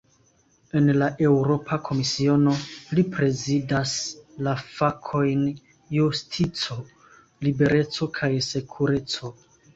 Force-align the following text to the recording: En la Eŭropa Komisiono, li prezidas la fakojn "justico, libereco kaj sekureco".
En 0.77 0.87
la 1.01 1.09
Eŭropa 1.25 1.77
Komisiono, 1.89 2.53
li 2.99 3.03
prezidas 3.17 3.93
la 4.49 4.55
fakojn 4.79 5.45
"justico, 5.99 6.81
libereco 7.47 8.11
kaj 8.19 8.33
sekureco". 8.51 9.35